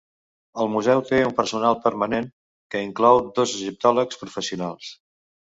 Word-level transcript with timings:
El 0.61 0.69
museu 0.75 1.01
té 1.09 1.19
un 1.25 1.35
personal 1.41 1.77
permanent, 1.83 2.29
que 2.75 2.83
inclou 2.87 3.23
dos 3.39 3.55
egiptòlegs 3.61 4.21
professionals. 4.23 4.91